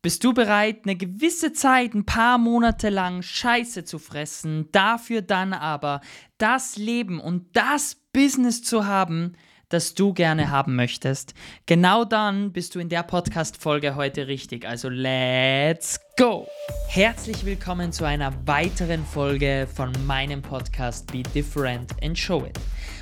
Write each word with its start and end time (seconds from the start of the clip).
Bist 0.00 0.22
du 0.22 0.32
bereit, 0.32 0.82
eine 0.84 0.94
gewisse 0.94 1.52
Zeit, 1.52 1.92
ein 1.92 2.06
paar 2.06 2.38
Monate 2.38 2.88
lang 2.88 3.22
Scheiße 3.22 3.84
zu 3.84 3.98
fressen, 3.98 4.68
dafür 4.70 5.22
dann 5.22 5.52
aber 5.52 6.00
das 6.38 6.76
Leben 6.76 7.20
und 7.20 7.56
das 7.56 7.96
Business 8.12 8.62
zu 8.62 8.86
haben, 8.86 9.32
das 9.68 9.94
du 9.94 10.14
gerne 10.14 10.50
haben 10.50 10.76
möchtest? 10.76 11.34
Genau 11.66 12.04
dann 12.04 12.52
bist 12.52 12.74
du 12.74 12.78
in 12.78 12.88
der 12.88 13.02
Podcast-Folge 13.02 13.96
heute 13.96 14.26
richtig. 14.26 14.66
Also 14.66 14.88
let's 14.88 16.00
go! 16.16 16.48
Herzlich 16.88 17.44
willkommen 17.44 17.92
zu 17.92 18.04
einer 18.04 18.32
weiteren 18.46 19.04
Folge 19.04 19.68
von 19.72 19.92
meinem 20.06 20.40
Podcast 20.40 21.12
Be 21.12 21.22
Different 21.22 21.92
and 22.02 22.18
Show 22.18 22.46
It. 22.46 22.58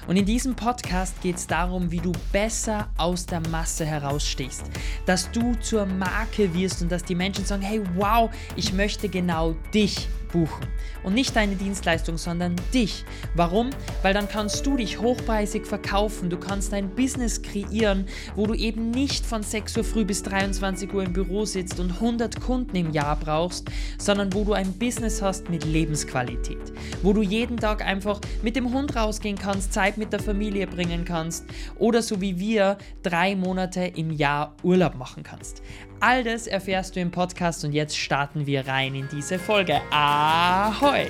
Und 0.09 0.17
in 0.17 0.25
diesem 0.25 0.55
Podcast 0.55 1.21
geht 1.21 1.37
es 1.37 1.47
darum, 1.47 1.91
wie 1.91 2.01
du 2.01 2.13
besser 2.33 2.89
aus 2.97 3.27
der 3.27 3.41
Masse 3.49 3.85
herausstehst. 3.85 4.65
Dass 5.05 5.31
du 5.31 5.55
zur 5.57 5.87
Marke 5.87 6.53
wirst 6.55 6.83
und 6.83 6.91
dass 6.91 7.05
die 7.05 7.15
Menschen 7.15 7.45
sagen, 7.45 7.63
hey, 7.63 7.81
wow, 7.95 8.31
ich 8.57 8.73
möchte 8.73 9.09
genau 9.09 9.55
dich 9.73 10.09
buchen. 10.29 10.67
Und 11.03 11.15
nicht 11.15 11.37
deine 11.37 11.57
Dienstleistung, 11.57 12.19
sondern 12.19 12.57
dich. 12.73 13.05
Warum? 13.35 13.71
Weil 14.03 14.15
dann 14.15 14.29
kannst 14.29 14.67
du 14.67 14.77
dich 14.77 15.01
hochpreisig 15.01 15.67
verkaufen. 15.67 16.31
Du 16.31 16.39
kannst 16.39 16.73
ein 16.75 16.91
Business 16.91 17.43
kreieren, 17.43 18.07
wo 18.35 18.47
du 18.47 18.55
eben 18.55 18.91
nicht 18.91 19.25
von 19.25 19.43
6 19.43 19.77
Uhr 19.77 19.85
früh 19.85 20.05
bis 20.05 20.23
23 20.23 20.93
Uhr 20.93 21.05
im 21.05 21.13
Büro 21.13 21.45
sitzt 21.45 21.81
und 21.81 21.93
100 21.93 22.41
Kunden 22.41 22.77
im 22.77 22.93
Jahr 22.93 23.17
brauchst, 23.17 23.71
sondern 23.99 24.33
wo 24.33 24.45
du 24.45 24.53
ein 24.53 24.73
Business 24.73 25.23
hast 25.23 25.49
mit 25.49 25.65
Lebensqualität. 25.65 26.73
Wo 27.03 27.13
du 27.13 27.23
jeden 27.23 27.57
Tag 27.57 27.85
einfach 27.85 28.21
mit 28.43 28.57
dem 28.57 28.73
Hund 28.73 28.97
rausgehen 28.97 29.39
kannst, 29.39 29.73
Zeit 29.73 29.99
mit 29.99 30.13
der 30.13 30.21
Familie 30.21 30.67
bringen 30.67 31.05
kannst 31.05 31.45
oder 31.79 32.03
so 32.03 32.21
wie 32.21 32.39
wir 32.39 32.79
drei 33.03 33.37
Monate 33.37 33.81
im 33.81 34.11
Jahr 34.11 34.55
Urlaub 34.63 34.97
machen 34.97 35.23
kannst. 35.23 35.63
All 36.01 36.23
das 36.23 36.47
erfährst 36.47 36.95
du 36.95 37.01
im 37.01 37.11
Podcast 37.11 37.65
und 37.65 37.73
jetzt 37.73 37.97
starten 37.97 38.47
wir 38.47 38.67
rein 38.67 38.95
in 38.95 39.09
diese 39.11 39.39
Folge. 39.39 39.81
Ahoi! 39.91 41.07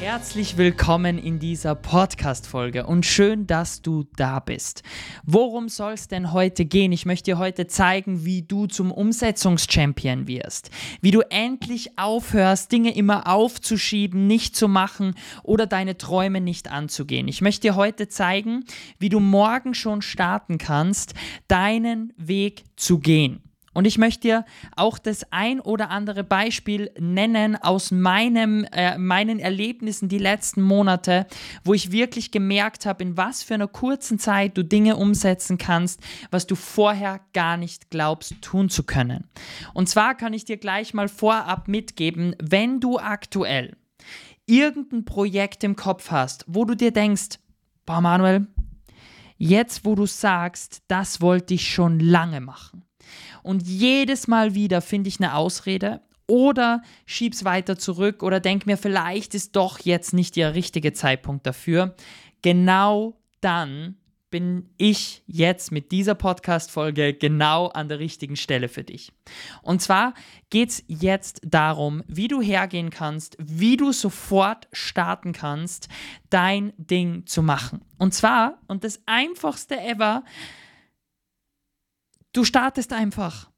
Herzlich 0.00 0.56
willkommen 0.56 1.18
in 1.18 1.38
dieser 1.38 1.74
Podcast-Folge 1.74 2.86
und 2.86 3.04
schön, 3.04 3.46
dass 3.46 3.82
du 3.82 4.06
da 4.16 4.40
bist. 4.40 4.82
Worum 5.26 5.68
soll 5.68 5.92
es 5.92 6.08
denn 6.08 6.32
heute 6.32 6.64
gehen? 6.64 6.90
Ich 6.90 7.04
möchte 7.04 7.32
dir 7.32 7.38
heute 7.38 7.66
zeigen, 7.66 8.24
wie 8.24 8.40
du 8.40 8.66
zum 8.66 8.92
Umsetzungschampion 8.92 10.26
wirst. 10.26 10.70
Wie 11.02 11.10
du 11.10 11.20
endlich 11.28 11.98
aufhörst, 11.98 12.72
Dinge 12.72 12.96
immer 12.96 13.26
aufzuschieben, 13.26 14.26
nicht 14.26 14.56
zu 14.56 14.68
machen 14.68 15.16
oder 15.42 15.66
deine 15.66 15.98
Träume 15.98 16.40
nicht 16.40 16.72
anzugehen. 16.72 17.28
Ich 17.28 17.42
möchte 17.42 17.68
dir 17.68 17.76
heute 17.76 18.08
zeigen, 18.08 18.64
wie 18.98 19.10
du 19.10 19.20
morgen 19.20 19.74
schon 19.74 20.00
starten 20.00 20.56
kannst, 20.56 21.12
deinen 21.46 22.14
Weg 22.16 22.64
zu 22.76 23.00
gehen. 23.00 23.42
Und 23.72 23.84
ich 23.84 23.98
möchte 23.98 24.22
dir 24.22 24.44
auch 24.74 24.98
das 24.98 25.30
ein 25.30 25.60
oder 25.60 25.90
andere 25.90 26.24
Beispiel 26.24 26.90
nennen 26.98 27.54
aus 27.54 27.92
meinem, 27.92 28.64
äh, 28.72 28.98
meinen 28.98 29.38
Erlebnissen 29.38 30.08
die 30.08 30.18
letzten 30.18 30.60
Monate, 30.60 31.26
wo 31.62 31.72
ich 31.72 31.92
wirklich 31.92 32.32
gemerkt 32.32 32.84
habe, 32.84 33.04
in 33.04 33.16
was 33.16 33.44
für 33.44 33.54
einer 33.54 33.68
kurzen 33.68 34.18
Zeit 34.18 34.56
du 34.56 34.64
Dinge 34.64 34.96
umsetzen 34.96 35.56
kannst, 35.56 36.00
was 36.32 36.48
du 36.48 36.56
vorher 36.56 37.20
gar 37.32 37.56
nicht 37.56 37.90
glaubst 37.90 38.42
tun 38.42 38.70
zu 38.70 38.82
können. 38.82 39.28
Und 39.72 39.88
zwar 39.88 40.16
kann 40.16 40.32
ich 40.32 40.44
dir 40.44 40.56
gleich 40.56 40.92
mal 40.92 41.08
vorab 41.08 41.68
mitgeben, 41.68 42.34
wenn 42.42 42.80
du 42.80 42.98
aktuell 42.98 43.76
irgendein 44.46 45.04
Projekt 45.04 45.62
im 45.62 45.76
Kopf 45.76 46.10
hast, 46.10 46.44
wo 46.48 46.64
du 46.64 46.74
dir 46.74 46.90
denkst, 46.90 47.38
boah 47.86 48.00
Manuel, 48.00 48.48
jetzt 49.38 49.84
wo 49.84 49.94
du 49.94 50.06
sagst, 50.06 50.82
das 50.88 51.20
wollte 51.20 51.54
ich 51.54 51.72
schon 51.72 52.00
lange 52.00 52.40
machen 52.40 52.84
und 53.42 53.66
jedes 53.66 54.28
Mal 54.28 54.54
wieder 54.54 54.80
finde 54.80 55.08
ich 55.08 55.18
eine 55.20 55.34
Ausrede 55.34 56.00
oder 56.26 56.82
schieb's 57.06 57.44
weiter 57.44 57.76
zurück 57.76 58.22
oder 58.22 58.40
denk 58.40 58.66
mir, 58.66 58.76
vielleicht 58.76 59.34
ist 59.34 59.56
doch 59.56 59.80
jetzt 59.80 60.12
nicht 60.12 60.36
der 60.36 60.54
richtige 60.54 60.92
Zeitpunkt 60.92 61.46
dafür. 61.46 61.94
Genau 62.42 63.16
dann 63.40 63.96
bin 64.30 64.70
ich 64.76 65.22
jetzt 65.26 65.72
mit 65.72 65.90
dieser 65.90 66.14
Podcast-Folge 66.14 67.14
genau 67.14 67.66
an 67.66 67.88
der 67.88 67.98
richtigen 67.98 68.36
Stelle 68.36 68.68
für 68.68 68.84
dich. 68.84 69.12
Und 69.62 69.82
zwar 69.82 70.14
geht 70.50 70.70
es 70.70 70.84
jetzt 70.86 71.40
darum, 71.44 72.04
wie 72.06 72.28
du 72.28 72.40
hergehen 72.40 72.90
kannst, 72.90 73.36
wie 73.40 73.76
du 73.76 73.92
sofort 73.92 74.68
starten 74.72 75.32
kannst, 75.32 75.88
dein 76.30 76.72
Ding 76.76 77.26
zu 77.26 77.42
machen. 77.42 77.80
Und 77.98 78.14
zwar, 78.14 78.58
und 78.68 78.84
das 78.84 79.00
einfachste 79.06 79.80
ever, 79.80 80.22
Du 82.32 82.44
startest 82.44 82.92
einfach. 82.92 83.50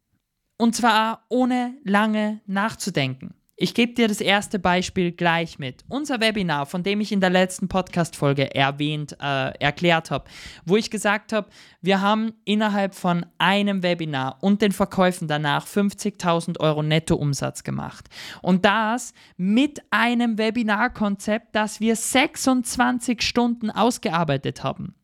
Und 0.57 0.75
zwar 0.75 1.27
ohne 1.29 1.75
lange 1.85 2.41
nachzudenken. 2.47 3.35
Ich 3.55 3.75
gebe 3.75 3.93
dir 3.93 4.09
das 4.09 4.21
erste 4.21 4.59
Beispiel 4.59 5.13
gleich 5.13 5.59
mit. 5.59 5.85
Unser 5.89 6.21
Webinar, 6.21 6.65
von 6.65 6.83
dem 6.83 7.01
ich 7.03 7.13
in 7.13 7.21
der 7.21 7.31
letzten 7.31 7.69
Podcast-Folge 7.69 8.55
erwähnt, 8.55 9.17
äh, 9.21 9.57
erklärt 9.59 10.11
habe, 10.11 10.25
wo 10.65 10.77
ich 10.77 10.91
gesagt 10.91 11.33
habe, 11.35 11.49
wir 11.83 12.01
haben 12.01 12.33
innerhalb 12.45 12.95
von 12.95 13.27
einem 13.37 13.83
Webinar 13.83 14.39
und 14.41 14.63
den 14.63 14.73
Verkäufen 14.73 15.29
danach 15.29 15.67
50.000 15.67 16.61
Euro 16.61 16.83
Nettoumsatz 16.83 17.63
gemacht. 17.63 18.09
Und 18.41 18.65
das 18.65 19.13
mit 19.37 19.83
einem 19.91 20.39
Webinarkonzept, 20.39 21.55
das 21.55 21.79
wir 21.79 21.95
26 21.95 23.21
Stunden 23.21 23.71
ausgearbeitet 23.71 24.65
haben. 24.65 24.95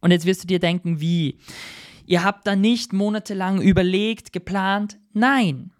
Und 0.00 0.12
jetzt 0.12 0.26
wirst 0.26 0.44
du 0.44 0.46
dir 0.46 0.60
denken, 0.60 1.00
wie? 1.00 1.38
Ihr 2.10 2.24
habt 2.24 2.44
da 2.48 2.56
nicht 2.56 2.92
monatelang 2.92 3.60
überlegt, 3.62 4.32
geplant. 4.32 4.98
Nein. 5.12 5.70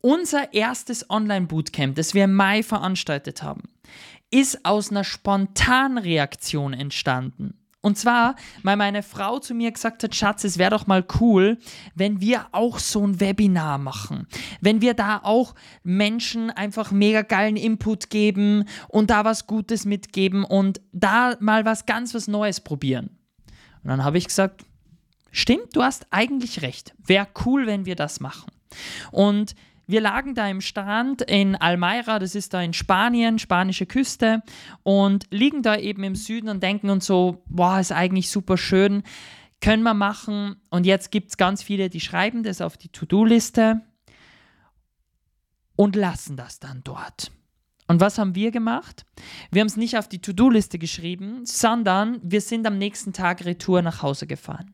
Unser 0.00 0.54
erstes 0.54 1.10
Online-Bootcamp, 1.10 1.96
das 1.96 2.14
wir 2.14 2.24
im 2.24 2.32
Mai 2.32 2.62
veranstaltet 2.62 3.42
haben, 3.42 3.64
ist 4.30 4.64
aus 4.64 4.90
einer 4.90 5.04
spontanen 5.04 5.98
Reaktion 5.98 6.72
entstanden. 6.72 7.58
Und 7.82 7.98
zwar, 7.98 8.36
weil 8.62 8.78
meine 8.78 9.02
Frau 9.02 9.38
zu 9.38 9.54
mir 9.54 9.70
gesagt 9.70 10.02
hat, 10.02 10.14
Schatz, 10.14 10.44
es 10.44 10.56
wäre 10.56 10.70
doch 10.70 10.86
mal 10.86 11.04
cool, 11.20 11.58
wenn 11.94 12.22
wir 12.22 12.46
auch 12.52 12.78
so 12.78 13.06
ein 13.06 13.20
Webinar 13.20 13.76
machen. 13.76 14.26
Wenn 14.62 14.80
wir 14.80 14.94
da 14.94 15.20
auch 15.22 15.54
Menschen 15.82 16.50
einfach 16.50 16.90
mega 16.90 17.20
geilen 17.20 17.56
Input 17.56 18.08
geben 18.08 18.64
und 18.88 19.10
da 19.10 19.26
was 19.26 19.46
Gutes 19.46 19.84
mitgeben 19.84 20.42
und 20.42 20.80
da 20.92 21.36
mal 21.40 21.66
was 21.66 21.84
ganz 21.84 22.14
was 22.14 22.28
Neues 22.28 22.62
probieren. 22.62 23.10
Und 23.82 23.90
dann 23.90 24.04
habe 24.04 24.16
ich 24.16 24.24
gesagt, 24.24 24.64
Stimmt, 25.36 25.74
du 25.74 25.82
hast 25.82 26.06
eigentlich 26.10 26.62
recht. 26.62 26.94
Wäre 27.04 27.26
cool, 27.44 27.66
wenn 27.66 27.86
wir 27.86 27.96
das 27.96 28.20
machen. 28.20 28.52
Und 29.10 29.56
wir 29.88 30.00
lagen 30.00 30.36
da 30.36 30.48
im 30.48 30.60
Strand 30.60 31.22
in 31.22 31.56
Almeira, 31.56 32.20
das 32.20 32.36
ist 32.36 32.54
da 32.54 32.62
in 32.62 32.72
Spanien, 32.72 33.40
spanische 33.40 33.84
Küste, 33.84 34.44
und 34.84 35.26
liegen 35.30 35.62
da 35.62 35.76
eben 35.76 36.04
im 36.04 36.14
Süden 36.14 36.48
und 36.48 36.62
denken 36.62 36.88
uns 36.88 37.06
so, 37.06 37.42
boah, 37.46 37.80
ist 37.80 37.90
eigentlich 37.90 38.30
super 38.30 38.56
schön, 38.56 39.02
können 39.60 39.82
wir 39.82 39.92
machen. 39.92 40.54
Und 40.70 40.86
jetzt 40.86 41.10
gibt 41.10 41.30
es 41.30 41.36
ganz 41.36 41.64
viele, 41.64 41.90
die 41.90 42.00
schreiben 42.00 42.44
das 42.44 42.60
auf 42.60 42.76
die 42.76 42.90
To-Do-Liste 42.90 43.80
und 45.74 45.96
lassen 45.96 46.36
das 46.36 46.60
dann 46.60 46.82
dort. 46.84 47.32
Und 47.86 48.00
was 48.00 48.18
haben 48.18 48.34
wir 48.34 48.50
gemacht? 48.50 49.04
Wir 49.50 49.60
haben 49.60 49.68
es 49.68 49.76
nicht 49.76 49.98
auf 49.98 50.08
die 50.08 50.20
To-Do-Liste 50.20 50.78
geschrieben, 50.78 51.44
sondern 51.44 52.18
wir 52.22 52.40
sind 52.40 52.66
am 52.66 52.78
nächsten 52.78 53.12
Tag 53.12 53.44
retour 53.44 53.82
nach 53.82 54.02
Hause 54.02 54.26
gefahren. 54.26 54.72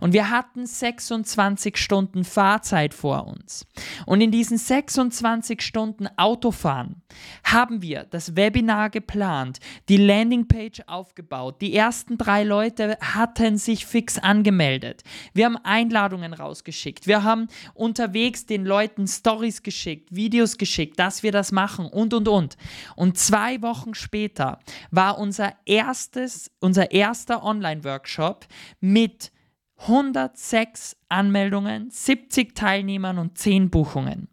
Und 0.00 0.12
wir 0.12 0.30
hatten 0.30 0.64
26 0.64 1.76
Stunden 1.76 2.24
Fahrzeit 2.24 2.94
vor 2.94 3.26
uns. 3.26 3.66
Und 4.06 4.20
in 4.20 4.30
diesen 4.30 4.58
26 4.58 5.60
Stunden 5.60 6.08
Autofahren 6.16 7.02
haben 7.44 7.82
wir 7.82 8.04
das 8.10 8.36
Webinar 8.36 8.90
geplant, 8.90 9.58
die 9.88 9.96
Landingpage 9.96 10.82
aufgebaut. 10.86 11.60
Die 11.60 11.74
ersten 11.74 12.16
drei 12.16 12.44
Leute 12.44 12.96
hatten 13.00 13.58
sich 13.58 13.86
fix 13.86 14.18
angemeldet. 14.18 15.02
Wir 15.34 15.46
haben 15.46 15.56
Einladungen 15.56 16.32
rausgeschickt. 16.32 17.06
Wir 17.06 17.24
haben 17.24 17.48
unterwegs 17.74 18.46
den 18.46 18.64
Leuten 18.64 19.06
Stories 19.06 19.62
geschickt, 19.62 20.14
Videos 20.14 20.58
geschickt, 20.58 20.98
dass 20.98 21.22
wir 21.22 21.32
das 21.32 21.52
machen 21.52 21.86
und, 21.86 22.14
und, 22.14 22.28
und. 22.28 22.51
Und 22.96 23.18
zwei 23.18 23.60
Wochen 23.62 23.94
später 23.94 24.58
war 24.90 25.18
unser 25.18 25.54
erstes, 25.66 26.50
unser 26.60 26.90
erster 26.90 27.42
Online-Workshop 27.42 28.46
mit 28.80 29.32
106 29.78 30.96
Anmeldungen, 31.08 31.90
70 31.90 32.54
Teilnehmern 32.54 33.18
und 33.18 33.36
10 33.38 33.70
Buchungen. 33.70 34.28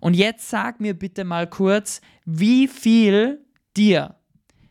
Und 0.00 0.14
jetzt 0.14 0.48
sag 0.48 0.80
mir 0.80 0.94
bitte 0.94 1.24
mal 1.24 1.48
kurz, 1.48 2.00
wie 2.24 2.68
viel 2.68 3.44
dir 3.76 4.16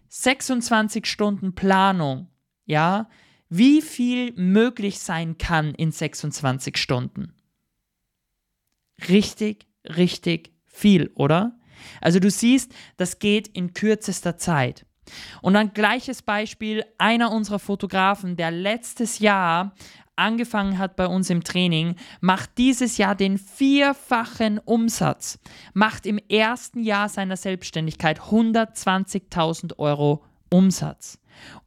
26 0.09 1.05
Stunden 1.05 1.53
Planung, 1.53 2.29
ja, 2.65 3.09
wie 3.49 3.81
viel 3.81 4.33
möglich 4.33 4.99
sein 4.99 5.37
kann 5.37 5.75
in 5.75 5.91
26 5.91 6.77
Stunden. 6.77 7.33
Richtig, 9.09 9.67
richtig 9.83 10.53
viel, 10.65 11.11
oder? 11.15 11.59
Also 12.01 12.19
du 12.19 12.29
siehst, 12.29 12.73
das 12.97 13.19
geht 13.19 13.47
in 13.49 13.73
kürzester 13.73 14.37
Zeit. 14.37 14.85
Und 15.41 15.55
ein 15.55 15.73
gleiches 15.73 16.21
Beispiel, 16.21 16.83
einer 16.97 17.31
unserer 17.31 17.59
Fotografen, 17.59 18.35
der 18.35 18.51
letztes 18.51 19.19
Jahr 19.19 19.75
angefangen 20.15 20.77
hat 20.77 20.95
bei 20.95 21.07
uns 21.07 21.29
im 21.29 21.43
Training, 21.43 21.95
macht 22.21 22.57
dieses 22.57 22.97
Jahr 22.97 23.15
den 23.15 23.37
vierfachen 23.37 24.59
Umsatz, 24.59 25.39
macht 25.73 26.05
im 26.05 26.19
ersten 26.29 26.81
Jahr 26.81 27.09
seiner 27.09 27.37
Selbstständigkeit 27.37 28.21
120.000 28.21 29.77
Euro 29.77 30.23
Umsatz. 30.49 31.19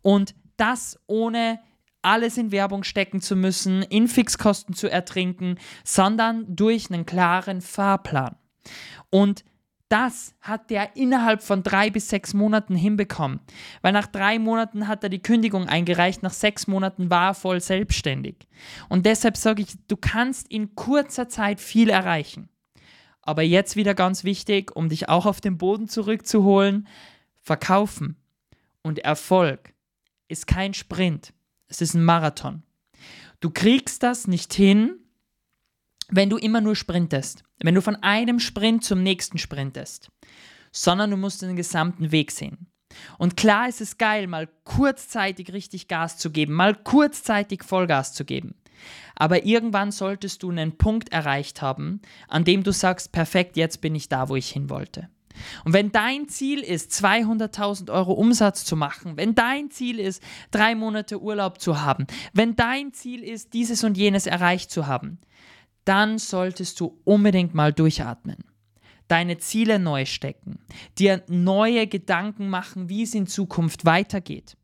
Und 0.02 0.34
das 0.56 0.98
ohne 1.06 1.60
alles 2.02 2.38
in 2.38 2.52
Werbung 2.52 2.84
stecken 2.84 3.20
zu 3.20 3.36
müssen, 3.36 3.82
in 3.82 4.08
Fixkosten 4.08 4.74
zu 4.74 4.90
ertrinken, 4.90 5.58
sondern 5.84 6.44
durch 6.48 6.90
einen 6.90 7.06
klaren 7.06 7.60
Fahrplan. 7.60 8.36
Und 9.10 9.44
das 9.88 10.34
hat 10.40 10.70
der 10.70 10.96
innerhalb 10.96 11.42
von 11.42 11.62
drei 11.62 11.90
bis 11.90 12.08
sechs 12.08 12.34
Monaten 12.34 12.76
hinbekommen. 12.76 13.40
Weil 13.80 13.92
nach 13.92 14.06
drei 14.06 14.38
Monaten 14.38 14.86
hat 14.86 15.02
er 15.02 15.08
die 15.08 15.22
Kündigung 15.22 15.66
eingereicht, 15.66 16.22
nach 16.22 16.32
sechs 16.32 16.66
Monaten 16.66 17.10
war 17.10 17.30
er 17.30 17.34
voll 17.34 17.60
selbstständig. 17.60 18.46
Und 18.88 19.06
deshalb 19.06 19.36
sage 19.36 19.62
ich, 19.62 19.76
du 19.88 19.96
kannst 19.96 20.50
in 20.50 20.74
kurzer 20.74 21.28
Zeit 21.28 21.60
viel 21.60 21.88
erreichen. 21.88 22.48
Aber 23.22 23.42
jetzt 23.42 23.76
wieder 23.76 23.94
ganz 23.94 24.24
wichtig, 24.24 24.74
um 24.74 24.88
dich 24.88 25.08
auch 25.08 25.26
auf 25.26 25.40
den 25.40 25.58
Boden 25.58 25.88
zurückzuholen, 25.88 26.86
verkaufen 27.42 28.16
und 28.82 28.98
Erfolg 28.98 29.74
ist 30.28 30.46
kein 30.46 30.74
Sprint, 30.74 31.32
es 31.68 31.80
ist 31.80 31.94
ein 31.94 32.04
Marathon. 32.04 32.62
Du 33.40 33.50
kriegst 33.50 34.02
das 34.02 34.26
nicht 34.26 34.52
hin, 34.52 34.97
wenn 36.08 36.30
du 36.30 36.36
immer 36.36 36.60
nur 36.60 36.76
sprintest, 36.76 37.44
wenn 37.60 37.74
du 37.74 37.82
von 37.82 37.96
einem 37.96 38.40
Sprint 38.40 38.84
zum 38.84 39.02
nächsten 39.02 39.38
sprintest, 39.38 40.10
sondern 40.72 41.10
du 41.10 41.16
musst 41.16 41.42
den 41.42 41.56
gesamten 41.56 42.12
Weg 42.12 42.30
sehen. 42.30 42.66
Und 43.18 43.36
klar 43.36 43.68
ist 43.68 43.80
es 43.80 43.98
geil, 43.98 44.26
mal 44.26 44.48
kurzzeitig 44.64 45.52
richtig 45.52 45.88
Gas 45.88 46.16
zu 46.16 46.30
geben, 46.30 46.54
mal 46.54 46.74
kurzzeitig 46.74 47.62
Vollgas 47.62 48.14
zu 48.14 48.24
geben. 48.24 48.54
Aber 49.14 49.44
irgendwann 49.44 49.90
solltest 49.90 50.42
du 50.42 50.50
einen 50.50 50.78
Punkt 50.78 51.12
erreicht 51.12 51.60
haben, 51.60 52.00
an 52.28 52.44
dem 52.44 52.62
du 52.62 52.72
sagst, 52.72 53.12
perfekt, 53.12 53.56
jetzt 53.56 53.80
bin 53.80 53.94
ich 53.94 54.08
da, 54.08 54.28
wo 54.28 54.36
ich 54.36 54.50
hin 54.50 54.70
wollte. 54.70 55.08
Und 55.64 55.72
wenn 55.72 55.92
dein 55.92 56.28
Ziel 56.28 56.60
ist, 56.60 56.92
200.000 56.92 57.92
Euro 57.92 58.12
Umsatz 58.12 58.64
zu 58.64 58.76
machen, 58.76 59.16
wenn 59.16 59.34
dein 59.34 59.70
Ziel 59.70 60.00
ist, 60.00 60.22
drei 60.50 60.74
Monate 60.74 61.20
Urlaub 61.20 61.60
zu 61.60 61.80
haben, 61.80 62.06
wenn 62.32 62.56
dein 62.56 62.92
Ziel 62.92 63.22
ist, 63.22 63.52
dieses 63.54 63.84
und 63.84 63.96
jenes 63.96 64.26
erreicht 64.26 64.70
zu 64.70 64.86
haben, 64.86 65.18
dann 65.88 66.18
solltest 66.18 66.80
du 66.80 67.00
unbedingt 67.04 67.54
mal 67.54 67.72
durchatmen. 67.72 68.36
Deine 69.08 69.38
Ziele 69.38 69.78
neu 69.78 70.04
stecken, 70.04 70.58
dir 70.98 71.22
neue 71.28 71.86
Gedanken 71.86 72.50
machen, 72.50 72.90
wie 72.90 73.04
es 73.04 73.14
in 73.14 73.26
Zukunft 73.26 73.86
weitergeht. 73.86 74.56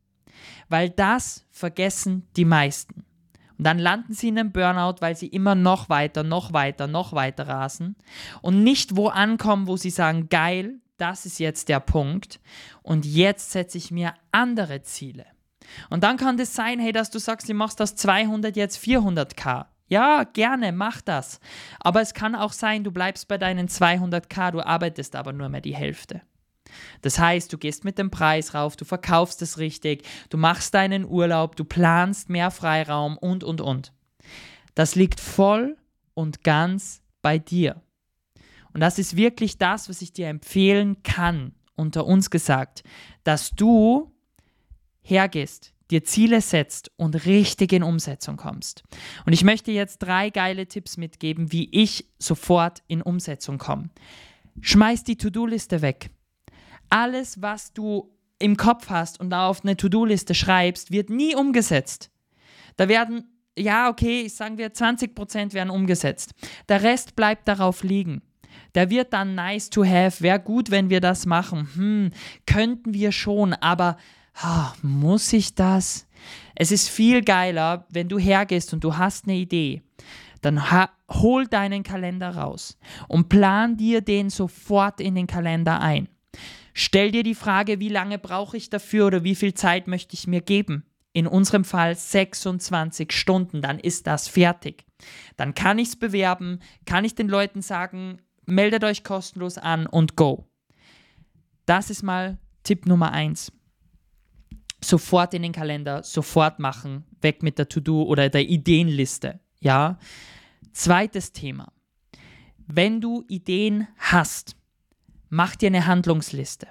Weil 0.69 0.91
das 0.91 1.45
vergessen 1.49 2.27
die 2.35 2.45
meisten. 2.45 3.05
Und 3.57 3.65
dann 3.65 3.79
landen 3.79 4.13
sie 4.13 4.27
in 4.27 4.37
einem 4.37 4.51
Burnout, 4.51 4.97
weil 4.99 5.15
sie 5.15 5.27
immer 5.27 5.55
noch 5.55 5.89
weiter, 5.89 6.23
noch 6.23 6.53
weiter, 6.53 6.85
noch 6.85 7.13
weiter 7.13 7.47
rasen 7.47 7.95
und 8.41 8.63
nicht 8.63 8.95
wo 8.95 9.07
ankommen, 9.07 9.65
wo 9.65 9.77
sie 9.77 9.89
sagen, 9.89 10.29
geil, 10.29 10.79
das 10.97 11.25
ist 11.25 11.39
jetzt 11.39 11.69
der 11.69 11.79
Punkt 11.79 12.39
und 12.83 13.05
jetzt 13.05 13.51
setze 13.51 13.77
ich 13.77 13.89
mir 13.91 14.13
andere 14.31 14.83
Ziele. 14.83 15.25
Und 15.89 16.03
dann 16.03 16.17
kann 16.17 16.37
das 16.37 16.53
sein, 16.53 16.79
hey, 16.79 16.91
dass 16.91 17.09
du 17.09 17.17
sagst, 17.17 17.49
du 17.49 17.53
machst 17.55 17.79
das 17.79 17.95
200 17.95 18.55
jetzt 18.55 18.77
400k. 18.83 19.65
Ja, 19.87 20.23
gerne, 20.23 20.71
mach 20.71 21.01
das. 21.01 21.39
Aber 21.79 22.01
es 22.01 22.13
kann 22.13 22.35
auch 22.35 22.53
sein, 22.53 22.83
du 22.83 22.91
bleibst 22.91 23.27
bei 23.27 23.37
deinen 23.37 23.67
200k, 23.67 24.51
du 24.51 24.65
arbeitest 24.65 25.15
aber 25.15 25.31
nur 25.31 25.49
mehr 25.49 25.61
die 25.61 25.75
Hälfte. 25.75 26.21
Das 27.01 27.19
heißt, 27.19 27.53
du 27.53 27.57
gehst 27.57 27.85
mit 27.85 27.97
dem 27.97 28.09
Preis 28.09 28.53
rauf, 28.53 28.75
du 28.75 28.85
verkaufst 28.85 29.41
es 29.41 29.59
richtig, 29.59 30.05
du 30.29 30.37
machst 30.37 30.73
deinen 30.73 31.05
Urlaub, 31.05 31.55
du 31.55 31.63
planst 31.63 32.29
mehr 32.29 32.49
Freiraum 32.51 33.17
und, 33.17 33.43
und, 33.43 33.61
und. 33.61 33.93
Das 34.73 34.95
liegt 34.95 35.19
voll 35.19 35.77
und 36.15 36.43
ganz 36.43 37.01
bei 37.21 37.37
dir. 37.37 37.81
Und 38.73 38.81
das 38.81 38.99
ist 38.99 39.15
wirklich 39.15 39.57
das, 39.57 39.87
was 39.87 40.01
ich 40.01 40.11
dir 40.11 40.27
empfehlen 40.27 41.01
kann, 41.03 41.53
unter 41.75 42.05
uns 42.05 42.29
gesagt, 42.29 42.83
dass 43.23 43.51
du 43.51 44.11
hergehst, 45.01 45.74
dir 45.91 46.03
Ziele 46.03 46.41
setzt 46.41 46.91
und 46.97 47.25
richtig 47.25 47.73
in 47.73 47.83
Umsetzung 47.83 48.37
kommst. 48.37 48.83
Und 49.25 49.33
ich 49.33 49.43
möchte 49.43 49.71
jetzt 49.71 49.99
drei 49.99 50.29
geile 50.29 50.67
Tipps 50.67 50.97
mitgeben, 50.97 51.51
wie 51.51 51.69
ich 51.71 52.05
sofort 52.19 52.81
in 52.87 53.01
Umsetzung 53.01 53.57
komme. 53.57 53.89
Schmeiß 54.61 55.03
die 55.03 55.17
To-Do-Liste 55.17 55.81
weg. 55.81 56.09
Alles, 56.89 57.41
was 57.41 57.73
du 57.73 58.11
im 58.39 58.57
Kopf 58.57 58.89
hast 58.89 59.19
und 59.19 59.33
auf 59.33 59.63
eine 59.63 59.77
To-Do-Liste 59.77 60.33
schreibst, 60.33 60.91
wird 60.91 61.09
nie 61.09 61.35
umgesetzt. 61.35 62.11
Da 62.77 62.89
werden, 62.89 63.25
ja, 63.57 63.89
okay, 63.89 64.27
sagen 64.27 64.57
wir 64.57 64.73
20% 64.73 65.53
werden 65.53 65.69
umgesetzt. 65.69 66.33
Der 66.67 66.83
Rest 66.83 67.15
bleibt 67.15 67.47
darauf 67.47 67.83
liegen. 67.83 68.21
Der 68.73 68.89
wird 68.89 69.13
dann 69.13 69.35
nice 69.35 69.69
to 69.69 69.85
have. 69.85 70.21
Wäre 70.21 70.39
gut, 70.39 70.71
wenn 70.71 70.89
wir 70.89 70.99
das 70.99 71.25
machen. 71.25 71.69
Hm, 71.75 72.11
könnten 72.45 72.93
wir 72.93 73.11
schon, 73.11 73.53
aber 73.53 73.97
oh, 74.43 74.67
muss 74.81 75.31
ich 75.33 75.55
das? 75.55 76.07
Es 76.55 76.71
ist 76.71 76.89
viel 76.89 77.21
geiler, 77.21 77.85
wenn 77.89 78.09
du 78.09 78.17
hergehst 78.17 78.73
und 78.73 78.83
du 78.83 78.97
hast 78.97 79.25
eine 79.25 79.35
Idee. 79.35 79.81
Dann 80.41 80.61
hol 81.09 81.47
deinen 81.47 81.83
Kalender 81.83 82.35
raus 82.35 82.77
und 83.07 83.29
plan 83.29 83.77
dir 83.77 84.01
den 84.01 84.29
sofort 84.29 84.99
in 84.99 85.15
den 85.15 85.27
Kalender 85.27 85.81
ein. 85.81 86.07
Stell 86.73 87.11
dir 87.11 87.23
die 87.23 87.35
Frage, 87.35 87.79
wie 87.79 87.89
lange 87.89 88.19
brauche 88.19 88.57
ich 88.57 88.69
dafür 88.69 89.07
oder 89.07 89.23
wie 89.23 89.35
viel 89.35 89.53
Zeit 89.53 89.87
möchte 89.87 90.13
ich 90.13 90.27
mir 90.27 90.41
geben? 90.41 90.85
In 91.13 91.27
unserem 91.27 91.63
Fall 91.63 91.95
26 91.95 93.13
Stunden, 93.13 93.61
dann 93.61 93.79
ist 93.79 94.05
das 94.05 94.27
fertig. 94.27 94.85
Dann 95.37 95.53
kann 95.55 95.79
ich 95.79 95.89
es 95.89 95.95
bewerben, 95.95 96.59
kann 96.85 97.05
ich 97.05 97.15
den 97.15 97.29
Leuten 97.29 97.61
sagen, 97.61 98.21
meldet 98.45 98.83
euch 98.83 99.03
kostenlos 99.05 99.57
an 99.57 99.87
und 99.87 100.17
go. 100.17 100.45
Das 101.65 101.89
ist 101.89 102.03
mal 102.03 102.37
Tipp 102.63 102.85
Nummer 102.85 103.13
1 103.13 103.53
sofort 104.87 105.33
in 105.33 105.41
den 105.41 105.51
Kalender, 105.51 106.03
sofort 106.03 106.59
machen, 106.59 107.03
weg 107.21 107.43
mit 107.43 107.57
der 107.57 107.69
To-Do 107.69 108.03
oder 108.03 108.29
der 108.29 108.47
Ideenliste. 108.47 109.39
Ja. 109.59 109.97
Zweites 110.73 111.31
Thema. 111.31 111.71
Wenn 112.67 113.01
du 113.01 113.23
Ideen 113.27 113.87
hast, 113.97 114.55
mach 115.29 115.55
dir 115.55 115.67
eine 115.67 115.85
Handlungsliste. 115.85 116.67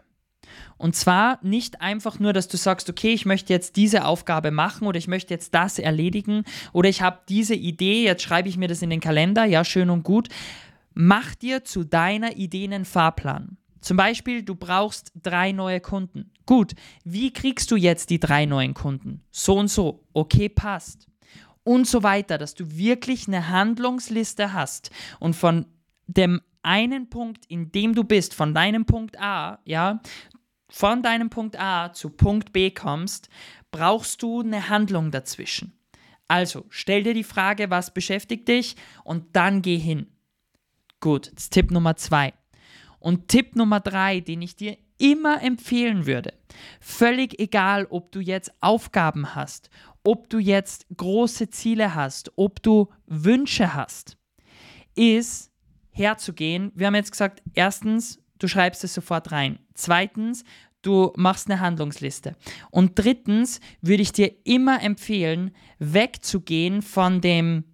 Und 0.76 0.94
zwar 0.94 1.38
nicht 1.42 1.80
einfach 1.80 2.18
nur, 2.18 2.32
dass 2.32 2.48
du 2.48 2.56
sagst, 2.56 2.90
okay, 2.90 3.12
ich 3.12 3.26
möchte 3.26 3.52
jetzt 3.52 3.76
diese 3.76 4.04
Aufgabe 4.04 4.50
machen 4.50 4.86
oder 4.86 4.98
ich 4.98 5.08
möchte 5.08 5.32
jetzt 5.32 5.54
das 5.54 5.78
erledigen 5.78 6.44
oder 6.72 6.88
ich 6.88 7.02
habe 7.02 7.20
diese 7.28 7.54
Idee, 7.54 8.04
jetzt 8.04 8.22
schreibe 8.22 8.48
ich 8.48 8.56
mir 8.56 8.68
das 8.68 8.82
in 8.82 8.90
den 8.90 9.00
Kalender, 9.00 9.44
ja, 9.44 9.64
schön 9.64 9.90
und 9.90 10.02
gut. 10.02 10.28
Mach 10.92 11.34
dir 11.34 11.64
zu 11.64 11.84
deiner 11.84 12.36
Idee 12.36 12.64
einen 12.64 12.84
Fahrplan. 12.84 13.56
Zum 13.80 13.96
Beispiel, 13.96 14.42
du 14.42 14.54
brauchst 14.54 15.12
drei 15.20 15.52
neue 15.52 15.80
Kunden. 15.80 16.30
Gut, 16.46 16.74
wie 17.04 17.32
kriegst 17.32 17.70
du 17.70 17.76
jetzt 17.76 18.10
die 18.10 18.20
drei 18.20 18.44
neuen 18.46 18.74
Kunden? 18.74 19.22
So 19.30 19.56
und 19.56 19.68
so. 19.68 20.04
Okay, 20.12 20.48
passt. 20.48 21.06
Und 21.62 21.86
so 21.86 22.02
weiter, 22.02 22.36
dass 22.36 22.54
du 22.54 22.76
wirklich 22.76 23.26
eine 23.26 23.48
Handlungsliste 23.48 24.52
hast 24.52 24.90
und 25.18 25.34
von 25.34 25.66
dem 26.06 26.42
einen 26.62 27.08
Punkt, 27.08 27.46
in 27.46 27.72
dem 27.72 27.94
du 27.94 28.04
bist, 28.04 28.34
von 28.34 28.54
deinem 28.54 28.84
Punkt 28.84 29.18
A, 29.18 29.60
ja, 29.64 30.00
von 30.68 31.02
deinem 31.02 31.30
Punkt 31.30 31.58
A 31.58 31.92
zu 31.92 32.10
Punkt 32.10 32.52
B 32.52 32.70
kommst, 32.70 33.28
brauchst 33.70 34.22
du 34.22 34.40
eine 34.40 34.68
Handlung 34.68 35.10
dazwischen. 35.10 35.72
Also, 36.28 36.64
stell 36.70 37.02
dir 37.02 37.14
die 37.14 37.24
Frage, 37.24 37.70
was 37.70 37.92
beschäftigt 37.92 38.48
dich 38.48 38.76
und 39.04 39.36
dann 39.36 39.62
geh 39.62 39.78
hin. 39.78 40.06
Gut, 41.00 41.30
das 41.34 41.44
ist 41.44 41.52
Tipp 41.52 41.70
Nummer 41.70 41.96
zwei. 41.96 42.32
Und 42.98 43.28
Tipp 43.28 43.56
Nummer 43.56 43.80
drei, 43.80 44.20
den 44.20 44.40
ich 44.40 44.56
dir 44.56 44.78
immer 44.98 45.42
empfehlen 45.42 46.06
würde, 46.06 46.34
völlig 46.80 47.38
egal, 47.40 47.86
ob 47.90 48.12
du 48.12 48.20
jetzt 48.20 48.52
Aufgaben 48.60 49.34
hast, 49.34 49.70
ob 50.04 50.28
du 50.28 50.38
jetzt 50.38 50.86
große 50.96 51.50
Ziele 51.50 51.94
hast, 51.94 52.32
ob 52.36 52.62
du 52.62 52.88
Wünsche 53.06 53.74
hast, 53.74 54.16
ist 54.94 55.50
herzugehen. 55.90 56.72
Wir 56.74 56.86
haben 56.86 56.94
jetzt 56.94 57.12
gesagt, 57.12 57.42
erstens, 57.54 58.20
du 58.38 58.48
schreibst 58.48 58.84
es 58.84 58.94
sofort 58.94 59.32
rein. 59.32 59.58
Zweitens, 59.74 60.44
du 60.82 61.12
machst 61.16 61.50
eine 61.50 61.60
Handlungsliste. 61.60 62.36
Und 62.70 62.92
drittens 62.98 63.60
würde 63.80 64.02
ich 64.02 64.12
dir 64.12 64.32
immer 64.44 64.82
empfehlen, 64.82 65.54
wegzugehen 65.78 66.82
von 66.82 67.20
dem 67.20 67.64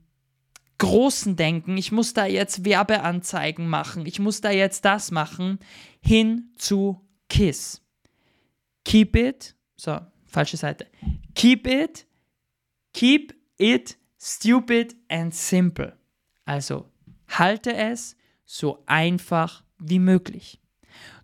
großen 0.78 1.36
Denken, 1.36 1.76
ich 1.76 1.92
muss 1.92 2.14
da 2.14 2.24
jetzt 2.24 2.64
Werbeanzeigen 2.64 3.68
machen, 3.68 4.06
ich 4.06 4.18
muss 4.18 4.40
da 4.40 4.50
jetzt 4.50 4.86
das 4.86 5.10
machen, 5.10 5.58
hin 6.00 6.52
zu 6.56 7.00
KISS. 7.30 7.80
Keep 8.84 9.16
it, 9.16 9.54
so, 9.76 9.98
falsche 10.26 10.58
Seite. 10.58 10.86
Keep 11.34 11.66
it, 11.66 12.06
keep 12.92 13.34
it 13.58 13.96
stupid 14.18 14.94
and 15.08 15.34
simple. 15.34 15.96
Also, 16.44 16.86
halte 17.28 17.74
es 17.74 18.16
so 18.44 18.82
einfach 18.86 19.62
wie 19.78 19.98
möglich. 19.98 20.60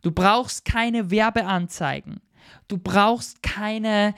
Du 0.02 0.12
brauchst 0.12 0.64
keine 0.64 1.10
Werbeanzeigen. 1.10 2.20
Du 2.68 2.78
brauchst 2.78 3.42
keine 3.42 4.14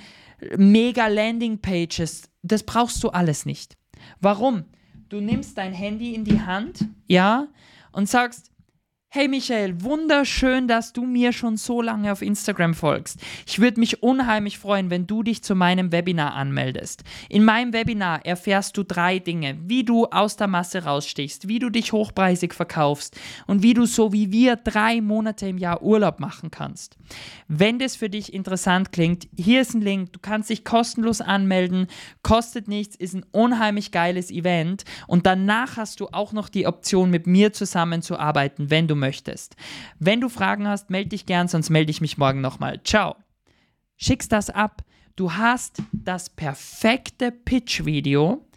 mega 0.57 1.07
Landing 1.07 1.59
Pages. 1.59 2.29
Das 2.43 2.63
brauchst 2.63 3.03
du 3.03 3.09
alles 3.09 3.47
nicht. 3.47 3.77
Warum? 4.21 4.65
Du 5.09 5.21
nimmst 5.21 5.57
dein 5.57 5.73
Handy 5.73 6.15
in 6.15 6.25
die 6.25 6.41
Hand, 6.41 6.85
ja, 7.07 7.49
und 7.93 8.09
sagst, 8.09 8.51
Hey 9.11 9.27
Michael, 9.27 9.83
wunderschön, 9.83 10.69
dass 10.69 10.93
du 10.93 11.07
mir 11.07 11.33
schon 11.33 11.57
so 11.57 11.81
lange 11.81 12.13
auf 12.13 12.21
Instagram 12.21 12.75
folgst. 12.75 13.19
Ich 13.47 13.59
würde 13.59 13.81
mich 13.81 14.03
unheimlich 14.03 14.59
freuen, 14.59 14.91
wenn 14.91 15.07
du 15.07 15.23
dich 15.23 15.43
zu 15.43 15.55
meinem 15.55 15.93
Webinar 15.93 16.35
anmeldest. 16.35 17.05
In 17.31 17.43
meinem 17.43 17.73
Webinar 17.73 18.27
erfährst 18.27 18.77
du 18.77 18.83
drei 18.83 19.19
Dinge, 19.19 19.57
wie 19.65 19.83
du 19.83 20.05
aus 20.05 20.37
der 20.37 20.47
Masse 20.47 20.85
rausstichst, 20.85 21.49
wie 21.49 21.59
du 21.59 21.71
dich 21.71 21.95
hochpreisig 21.95 22.53
verkaufst 22.53 23.19
und 23.47 23.63
wie 23.63 23.73
du 23.73 23.87
so 23.87 24.13
wie 24.13 24.31
wir 24.31 24.57
drei 24.57 25.01
Monate 25.01 25.49
im 25.49 25.57
Jahr 25.57 25.81
Urlaub 25.81 26.21
machen 26.21 26.51
kannst. 26.51 26.99
Wenn 27.49 27.79
das 27.79 27.97
für 27.97 28.11
dich 28.11 28.35
interessant 28.35 28.93
klingt, 28.93 29.27
hier 29.35 29.63
ist 29.63 29.73
ein 29.73 29.81
Link, 29.81 30.13
du 30.13 30.19
kannst 30.21 30.51
dich 30.51 30.67
kostenlos 30.67 31.23
anmelden, 31.23 31.87
kostet 32.23 32.69
nichts, 32.69 32.95
ist 32.95 33.15
ein 33.15 33.25
unheimlich 33.33 33.91
geiles 33.91 34.31
Event 34.31 34.85
und 35.07 35.25
danach 35.25 35.79
hast 35.79 36.01
du 36.01 36.09
auch 36.09 36.35
noch 36.35 36.51
die 36.51 36.67
Option, 36.67 37.09
mit 37.09 37.27
mir 37.27 37.55
zusammenzuarbeiten, 37.55 38.69
wenn 38.69 38.87
du 38.87 38.98
möchtest. 38.99 39.57
Wenn 39.99 40.21
du 40.21 40.29
Fragen 40.29 40.69
hast, 40.69 40.91
melde 40.91 41.11
dich 41.11 41.27
gern, 41.27 41.49
sonst 41.49 41.71
melde 41.71 41.91
ich 41.91 42.01
mich 42.01 42.19
morgen 42.19 42.41
nochmal. 42.41 42.83
Ciao. 42.85 43.17
Schickst 43.97 44.33
das 44.33 44.51
ab. 44.51 44.85
Du 45.17 45.33
hast 45.33 45.83
das 45.93 46.31
perfekte 46.31 47.33
Pitch-Video 47.33 48.49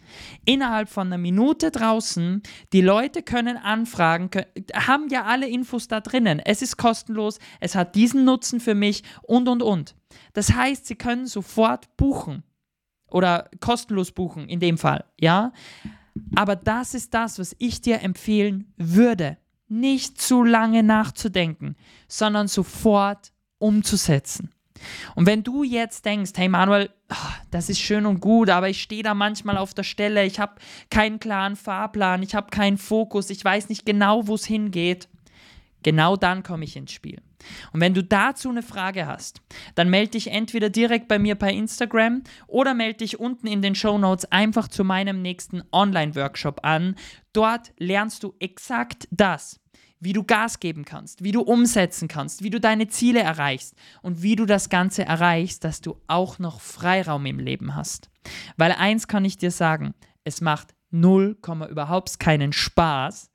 innerhalb 0.44 0.88
von 0.88 1.08
einer 1.08 1.18
Minute 1.18 1.70
draußen. 1.70 2.42
Die 2.72 2.80
Leute 2.80 3.22
können 3.22 3.56
anfragen, 3.56 4.30
können, 4.30 4.46
haben 4.74 5.08
ja 5.08 5.24
alle 5.24 5.48
Infos 5.48 5.88
da 5.88 6.00
drinnen. 6.00 6.38
Es 6.38 6.62
ist 6.62 6.76
kostenlos, 6.76 7.38
es 7.60 7.74
hat 7.74 7.94
diesen 7.94 8.24
Nutzen 8.24 8.60
für 8.60 8.74
mich 8.74 9.02
und, 9.22 9.48
und, 9.48 9.62
und. 9.62 9.94
Das 10.32 10.52
heißt, 10.52 10.86
sie 10.86 10.96
können 10.96 11.26
sofort 11.26 11.96
buchen 11.96 12.42
oder 13.08 13.50
kostenlos 13.60 14.12
buchen 14.12 14.48
in 14.48 14.60
dem 14.60 14.78
Fall, 14.78 15.04
ja. 15.20 15.52
Aber 16.36 16.56
das 16.56 16.94
ist 16.94 17.14
das, 17.14 17.38
was 17.38 17.56
ich 17.58 17.80
dir 17.80 18.02
empfehlen 18.02 18.72
würde 18.76 19.38
nicht 19.72 20.20
zu 20.20 20.44
lange 20.44 20.82
nachzudenken, 20.82 21.76
sondern 22.06 22.46
sofort 22.46 23.32
umzusetzen. 23.58 24.50
Und 25.14 25.26
wenn 25.26 25.42
du 25.44 25.62
jetzt 25.62 26.04
denkst, 26.04 26.32
hey 26.36 26.48
Manuel, 26.48 26.90
ah, 27.08 27.34
das 27.50 27.68
ist 27.68 27.80
schön 27.80 28.04
und 28.04 28.20
gut, 28.20 28.50
aber 28.50 28.68
ich 28.68 28.82
stehe 28.82 29.02
da 29.02 29.14
manchmal 29.14 29.56
auf 29.56 29.74
der 29.74 29.84
Stelle, 29.84 30.24
ich 30.24 30.40
habe 30.40 30.56
keinen 30.90 31.20
klaren 31.20 31.56
Fahrplan, 31.56 32.22
ich 32.22 32.34
habe 32.34 32.50
keinen 32.50 32.78
Fokus, 32.78 33.30
ich 33.30 33.44
weiß 33.44 33.68
nicht 33.68 33.86
genau, 33.86 34.26
wo 34.26 34.34
es 34.34 34.44
hingeht, 34.44 35.08
genau 35.82 36.16
dann 36.16 36.42
komme 36.42 36.64
ich 36.64 36.76
ins 36.76 36.92
Spiel. 36.92 37.20
Und 37.72 37.80
wenn 37.80 37.94
du 37.94 38.04
dazu 38.04 38.50
eine 38.50 38.62
Frage 38.62 39.06
hast, 39.06 39.40
dann 39.74 39.88
melde 39.88 40.12
dich 40.12 40.28
entweder 40.28 40.70
direkt 40.70 41.08
bei 41.08 41.18
mir 41.18 41.34
bei 41.34 41.52
Instagram 41.52 42.22
oder 42.46 42.74
melde 42.74 42.98
dich 42.98 43.18
unten 43.18 43.46
in 43.46 43.62
den 43.62 43.74
Show 43.74 43.98
Notes 43.98 44.30
einfach 44.30 44.68
zu 44.68 44.84
meinem 44.84 45.22
nächsten 45.22 45.62
Online-Workshop 45.72 46.60
an. 46.64 46.96
Dort 47.32 47.72
lernst 47.78 48.22
du 48.22 48.34
exakt 48.38 49.08
das 49.10 49.61
wie 50.02 50.12
du 50.12 50.24
Gas 50.24 50.58
geben 50.58 50.84
kannst, 50.84 51.22
wie 51.22 51.30
du 51.30 51.42
umsetzen 51.42 52.08
kannst, 52.08 52.42
wie 52.42 52.50
du 52.50 52.60
deine 52.60 52.88
Ziele 52.88 53.20
erreichst 53.20 53.74
und 54.02 54.20
wie 54.20 54.34
du 54.34 54.46
das 54.46 54.68
Ganze 54.68 55.04
erreichst, 55.04 55.62
dass 55.62 55.80
du 55.80 55.96
auch 56.08 56.40
noch 56.40 56.60
Freiraum 56.60 57.24
im 57.26 57.38
Leben 57.38 57.76
hast. 57.76 58.10
Weil 58.56 58.72
eins 58.72 59.06
kann 59.06 59.24
ich 59.24 59.38
dir 59.38 59.52
sagen, 59.52 59.94
es 60.24 60.40
macht 60.40 60.74
null, 60.90 61.38
überhaupt 61.70 62.18
keinen 62.18 62.52
Spaß, 62.52 63.30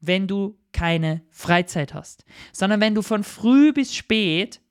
wenn 0.00 0.26
du 0.26 0.58
keine 0.72 1.22
Freizeit 1.28 1.92
hast, 1.92 2.24
sondern 2.52 2.80
wenn 2.80 2.94
du 2.94 3.02
von 3.02 3.22
früh 3.22 3.74
bis 3.74 3.94
spät 3.94 4.62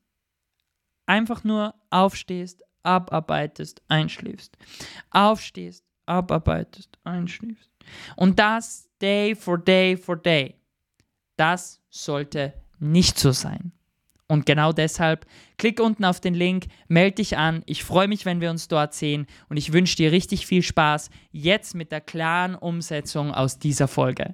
einfach 1.05 1.43
nur 1.43 1.75
aufstehst, 1.91 2.63
abarbeitest, 2.81 3.83
einschläfst, 3.87 4.57
aufstehst, 5.11 5.83
abarbeitest, 6.07 6.97
einschläfst 7.03 7.69
und 8.15 8.39
das 8.39 8.89
day 8.99 9.35
for 9.35 9.59
day 9.59 9.95
for 9.95 10.17
day. 10.17 10.55
Das 11.37 11.81
sollte 11.89 12.53
nicht 12.79 13.19
so 13.19 13.31
sein. 13.31 13.71
Und 14.27 14.45
genau 14.45 14.73
deshalb 14.73 15.27
klick 15.57 15.79
unten 15.79 16.03
auf 16.03 16.19
den 16.19 16.33
Link, 16.33 16.65
melde 16.87 17.15
dich 17.15 17.37
an. 17.37 17.61
Ich 17.67 17.83
freue 17.83 18.07
mich, 18.07 18.25
wenn 18.25 18.41
wir 18.41 18.49
uns 18.49 18.67
dort 18.67 18.93
sehen 18.93 19.27
und 19.49 19.57
ich 19.57 19.71
wünsche 19.71 19.95
dir 19.97 20.11
richtig 20.11 20.47
viel 20.47 20.63
Spaß 20.63 21.11
jetzt 21.31 21.75
mit 21.75 21.91
der 21.91 22.01
klaren 22.01 22.55
Umsetzung 22.55 23.31
aus 23.31 23.59
dieser 23.59 23.87
Folge. 23.87 24.33